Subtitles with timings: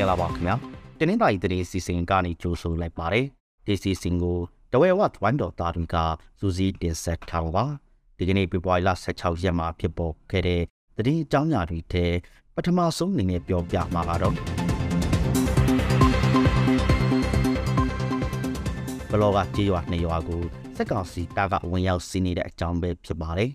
[0.00, 0.56] ္ဂလာပါခင်ဗျာ
[0.98, 3.26] တင်းနှင်းတိုင်းတရေစီစဉ်ကနေကြိုဆိုလိုက်ပါတယ်
[3.66, 4.38] ဒီစီစဉ်ကို
[4.72, 5.96] တဝဲဝတ်ဝမ်ဒေါ်တာရီက
[6.40, 7.64] စူစီတင်ဆက်ထားပါ
[8.18, 10.62] ဒီကနေ့ပြပွားလ16ရက်မှာဖြစ်ပေါ်ခဲ့တဲ့
[11.06, 12.06] တည်င်းအကြောင်းအရာတွေထဲ
[12.54, 14.34] ပထမဆုံးအနေနဲ့ပြောပြမှာကတော့
[19.10, 20.42] ဘလော့ကကြေးရွာနှစ်ရွာကို
[20.76, 23.50] စက်ကောင်စီတာကဝင်ရောက်စီးနေတဲ့အကြောင်းပဲဖြစ်ပါတယ်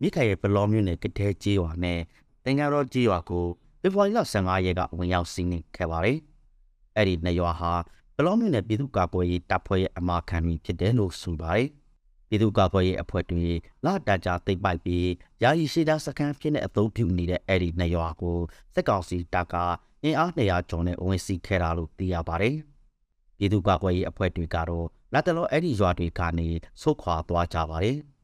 [0.00, 2.00] မိခိုင်ရဲ့ဘလော့မြို့နယ်ကတဲ့ကြေးရွာနဲ့
[2.44, 3.44] တင်ကြတော့ကြေးရွာကို
[3.86, 6.18] ဖေဖော်ဝါရီလ15ရက်ကဝင်ရောက်စီးနင်းခဲ့ပါတယ်။
[6.96, 7.72] အဲ့ဒီနှစ်ရွာဟာ
[8.16, 11.68] ဘလော့မြို့နယ်ပြည်သူ့ကာကွယ်ရေးတပ်ဖွဲ့ရဲ့အမာခံပြီးဖြစ်တယ်လို့ဆိုပါတယ်။
[12.28, 13.46] ပြည်သူ့ကာကွယ်ရေးအဖွဲ့တွေ
[13.84, 15.08] လာတကြသိပ်ပိုက်ပြီး
[15.42, 18.38] ယာယီရှိတာစခန်းဖြစ်တဲ့အသုံးပြုနေတဲ့အဲ့ဒီနှစ်ရွာကို
[18.74, 19.54] စက်ကောင်စီတပ်က
[20.02, 22.56] အင်အား200ကျော်နဲ့ဝင်စီးခဲ့တာလို့သိရပါတယ်။
[23.38, 26.48] ပြည်သူ့ကာကွယ်ရေးအဖွဲ့တွေကတော့လက်တလောအဲ့ဒီရွာတွေကနေ
[26.82, 27.98] ဆုတ်ခွာသွားကြပါတယ်။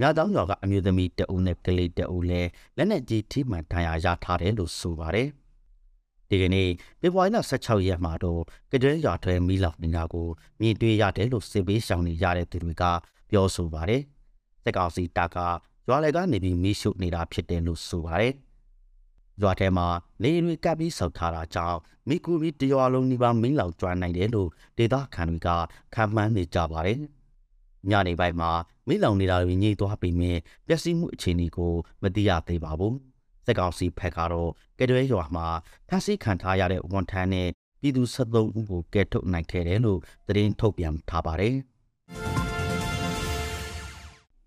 [0.00, 5.28] မြတောင်းရွာကအမျိုးသမီးတအုပ်နဲ့ကလေးတအုပ်လည်းလက်နက်ကြီးထိမှန်ဒဏ်ရာရထားတယ်လို့ဆိုပါတယ်။
[6.28, 6.68] ဒီကနေ့
[7.00, 8.40] ဖေဖော်ဝါရီလ16ရက်မှာတော့
[8.72, 10.28] ကကြဲရွာထွဲမီးလောင်နေတာကို
[10.60, 12.84] မြင်တွေ့ရတယ်လို့စစ်ပေးဆောင်နေရတဲ့သူတွေက
[13.30, 14.02] ပြောဆိုပါတယ်။
[14.62, 15.38] စက်ကောင်စီတပ်က
[15.88, 18.34] ရွာလေကနေပြီးမီးရှို့နေတာဖြစ်တယ်လို့ဆိုပါတယ်။
[19.42, 19.86] ရွာထဲမှာ
[20.22, 25.48] နေရွေကပ်ပြီးဆောက်ထားတာကြောင့်မိကူပြီးတရွာလုံးဒီပါမင်းလောင်ကျွမ်းနိုင်တယ်လို့ဒေသခံတွေက
[25.94, 27.00] ခံမှန်းနေကြပါတယ်။
[27.90, 28.50] ညနေပိုင်းမှာ
[28.88, 31.72] မိလောင်နေတာတွေညှိသွားပြီးမြင်ပျက်စီးမှုအခြေအနေကို
[32.02, 32.94] မသိရသေးပါဘူး။
[33.46, 35.46] စက်ကောင်စီဖက်ကတော့ကဲတွဲရွာမှာ
[35.88, 37.48] ဖမ်းဆီးခံထားရတဲ့ဝန်ထမ်းနဲ့
[37.80, 41.54] ပြည်သူ73ဦးကိုကဲထုတ်နိုင်ခဲ့တယ်လို့သတင်းထုတ်ပြန်ထားပါတယ်။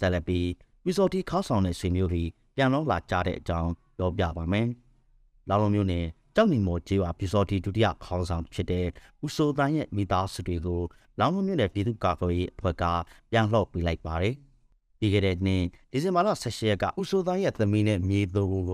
[0.00, 0.40] ဇလပီ
[0.84, 2.24] ဝီဆိုတီခေါဆောင်တဲ့ဆွေမျိုးတွေ
[2.56, 4.68] ပြန်လောလာကြတဲ့အကြောင်းပြောပြပါမယ်။
[5.48, 6.04] လောင်လုံးမျိုးနဲ့
[6.36, 8.86] ကြောက်နေမော်ကျေးဝါပြူစော်တီဒုတိယခေါင်းဆောင်ဖြစ်တဲ့
[9.24, 10.82] ဦးစိုးတန်းရဲ့မိသားစုတွေကို
[11.18, 12.84] လောင်းလုံးမြို့နယ်ပြည်သူ့ကာကွယ်ရေးအဖွဲ့က
[13.30, 14.34] ပြန်လှော့ပေးလိုက်ပါတယ်။
[14.98, 15.62] ပြီးခဲ့တဲ့နှစ်
[15.92, 18.64] ဒီဇင်ဘာလ16ရက်ကဦးစိုးတန်းရဲ့သမီးနဲ့မြေသူကို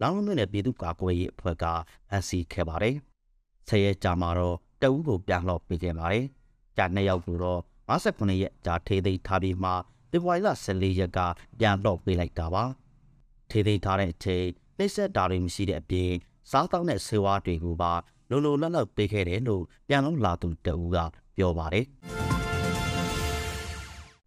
[0.00, 1.64] လောင်းလုံးမြို့နယ်ပြည်သူ့ကာကွယ်ရေးအဖွဲ့က
[2.08, 2.96] ဖမ်းဆီးခဲ့ပါတယ်။
[3.68, 6.24] ဆယ်ရက်ကြာမှာတော့တအူးကိုပြန်လှော့ပေးခဲ့ပါတယ်။
[6.76, 9.70] ကြာနှစ်ယောက်ကိုတော့59ရက်ကြာထေးသိမ်းထားပြီးမှ
[10.10, 11.18] ဖေဖော်ဝါရီလ14ရက်က
[11.58, 12.64] ပြန်လှော့ပေးလိုက်တာပါ။
[13.50, 14.46] ထေးသိမ်းထားတဲ့အချိန်
[14.78, 16.10] နှိမ့်ဆက်တာတွေမရှိတဲ့အပြင်
[16.50, 17.92] စားတောင်းတဲ့ဆေးဝါးတွေကိုပါ
[18.30, 20.96] လုံလုံလောက်လောက်ပေးခဲ့တယ်လို့ပြန်လုံးလာသူတဦးက
[21.36, 21.84] ပြောပါတယ်။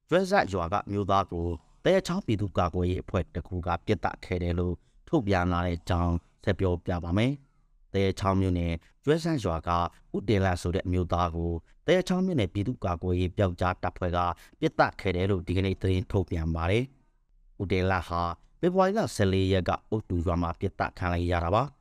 [0.10, 1.48] ဒရက်ဇက်ရွာကမျိုးသားကို
[1.86, 4.76] တဲချောင်းပြည်သူ့ကာကွယ်ရေးအဖွဲ့တကူကပြစ်ဒတ်ခဲ့တယ်လို့
[5.08, 7.32] ထုတ်ပြန်လာတဲ့အကြောင်းဆက်ပြောပြပါမယ်။
[7.94, 9.70] တဲချောင်းမျိုးနဲ့ဒရက်ဇက်ရွာက
[10.16, 11.52] ဥတေလာဆိုတဲ့အမျိုးသားကို
[11.88, 14.20] တဲချောင်းမျိုးနဲ့ပြည်သူ့ကာကွယ်ရေးပျောက်ကြားတပ်ဖွဲ့က
[14.60, 16.84] ပြစ်ဒတ်ခဲ့တယ်လို့ဒီကနေ့သတင်းထုတ်ပြန်ပါတယ်။
[17.62, 18.22] ဥတေလာဟာ
[18.60, 21.64] ဖေဖော်ဝါရီလ14ရက်ကအုတ်တူရွာမှာပြစ်ဒတ်ခံလိုက်ရတာပါ။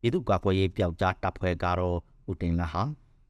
[0.00, 1.98] ပြည်သူ့ကာကွယ်ရေးပျောက်ကြားတပ်ဖွဲ့ကတော့
[2.30, 2.82] ဦးတင်လာဟာ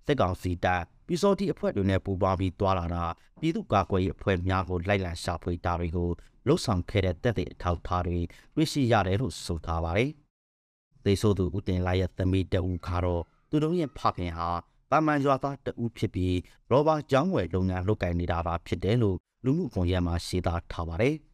[0.06, 3.04] စစ်ကောင်စီတပ်ပြည်စောတိအဖွဲ့တွေနဲ့ပူးပေါင်းပြီးတွာလာတာ
[3.40, 6.10] ပြည်သူ့ကာကွယ်ရေးအဖွဲ့များကိုလိုက်လံရှာဖွေတာတွေကို
[6.46, 8.18] လှုပ်ဆောင်ခဲ့တဲ့တပ်တွေအထောက်ထားတွေ
[8.54, 10.10] တွေ့ရှိရတယ်လို့ဆိုထားပါတယ်။
[11.04, 14.48] သေဆိုသူဦးတင်လာရဲ့သမီးတဦးခါတော့သူတို့ရဲ့ဖခင်ဟာ
[14.90, 16.36] ပါမန်ရွာသားတဦးဖြစ်ပြီး
[16.70, 21.14] ရောဘာကျောင်းဝယ်လုပ်ငန်းလုပ်ကိုင်နေတာပါဖြစ်တယ်လို့လူမှုကွန်ရက်မှာရှင်းသားထားပါတယ်။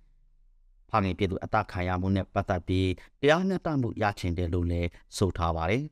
[0.90, 2.88] ဖခင်ပြည်သူအသက်ခံရမှုနဲ့ပတ်သက်ပြီး
[3.20, 5.84] တရားမျှတမှုရချင်တယ်လို့လည်းဆိုထားပါတယ်။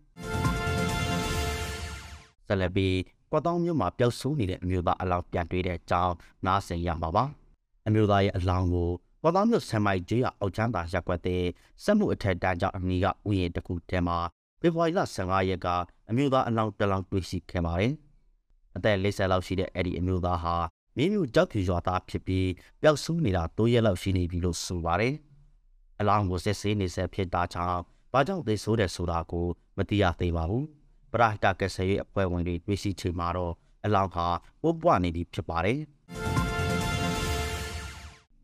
[2.47, 2.89] ဆလဘီ
[3.31, 6.15] ကွာတောင်းမြို့မှာပျောက်ဆုံးနေတဲ့အမျိုးသားအလောင်းပြန်တွေ့တဲ့အကြောင်း
[6.47, 7.25] နားဆင်ရမှာပါ။
[7.87, 8.91] အမျိုးသားရဲ့အလောင်းကို
[9.23, 11.43] ကွာတောင်းမြို့ဆမ်မိုက်ကျေးရအောက်ချမ်းသာရက်ွက်တဲ့
[11.83, 14.19] စက်မှုအထက်တန်းကျောင်းအနီးကဥယျာဉ်တစ်ခုထဲမှာ
[14.61, 15.69] ဖေဖော်ဝါရီလ15ရက်က
[16.11, 17.93] အမျိုးသားအလောင်းတစ်လောင်းတွေ့ရှိခဲ့ပါတယ်။
[18.77, 20.55] အသက်40လောက်ရှိတဲ့အဲ့ဒီအမျိုးသားဟာ
[20.97, 22.49] မင်းမျိုးကြောက်ဖြူရွာသားဖြစ်ပြီး
[22.81, 25.15] ပျောက်ဆုံးနေတာ၃ရက်လောက်ရှိနေပြီလို့ဆိုပါတယ်။
[26.01, 27.81] အလောင်းကိုစစ်ဆေးနေဆက်ဖြစ်တာကြောင့်
[28.13, 29.47] ဘာကြောင့်သေဆိုးတယ်ဆိုတာကို
[29.77, 30.65] မသိရသေးပါဘူး။
[31.13, 33.55] ပရဟိတကဆယ်ရဲ့အဖွဲ့ဝင်တွေတွေ့ရှိချိန်မှာတော့
[33.85, 34.27] အလောင်းဟာ
[34.63, 35.79] ပိုးပွားနေပြီဖြစ်ပါတယ်။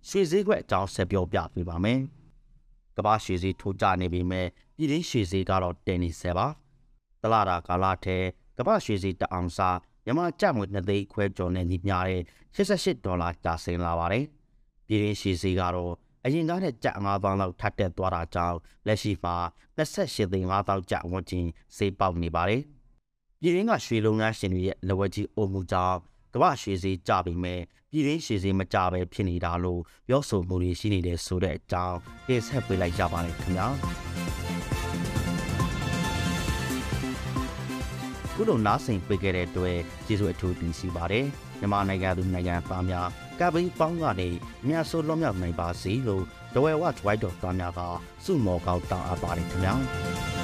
[0.09, 2.01] ရွှေစည်းခွက်အကြောင်းဆက်ပြောပြပေးပါမယ်။
[2.97, 4.47] ကမ္ဘာရွှေစည်းထိုးကြနေပြီမဲ့
[4.77, 6.47] ပြည်ရင်းရွှေစည်းကတော့တင်နေဆဲပါ။
[7.23, 8.19] တလာတာကာလာထဲ
[8.59, 12.23] ကမ္ဘာရွှေစည်းတအောင်စား မြန်မာကျပ်ငွေ2သိန်းခွဲကျော်နဲ့ညီမျှတဲ့
[12.55, 14.25] 88ဒေါ်လာကျဆင်းလာပါတယ်။
[14.87, 15.93] ပြည်ရင်းရှိစီကတော့
[16.25, 18.57] အရင်ကတဲ့ကျပ်9000လောက်ထပ်တက်သွားတာကြောင့်
[18.87, 19.37] လက်ရှိမှာ
[19.77, 22.63] 28သိန်း5000ကျပ်ဝန်းကျင်ဈေးပေါက်နေပါတယ်။
[23.41, 25.99] ပြည်ရင်းကရွှေလုပ်ငန်းရှင်တွေရဲ့လက်ဝဲကြီးအုံမှုကြောင့်
[26.35, 27.61] ကမ္ဘာရွှေဈေးကျပြီးမဲ့
[27.91, 33.67] ပြည်ရင်းရွှေဈေးမကျပဲဖြစ်နေတာလို့ပြောဆိုမှုတွေရှိနေတဲ့ဆိုတဲ့အကြောင်းတင်ဆက်ပေးလိုက်ကြပါမယ်ခင်ဗျာ။
[38.43, 41.27] ခုလိုနားဆင်ပေးခဲ့တဲ့အတွက်ကျေးဇူးအထူးတင်ရှိပါတယ်
[41.61, 43.09] မြန်မာနိုင်ငံသူနိုင်ငံသားများ
[43.41, 44.29] ကပိပေါင်းကနေ
[44.69, 47.81] မြတ်ဆိုးလွတ်မြောက်နိုင်ပါစေလို့ဒဝဲဝတ်ဝိုက်တော်သားများက
[48.25, 50.40] စုမော်ကောက်တောင်းအပ်ပါတယ်ခင်ဗျာ